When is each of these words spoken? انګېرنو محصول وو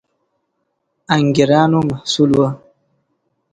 انګېرنو 1.15 1.79
محصول 1.89 2.29
وو 2.37 2.47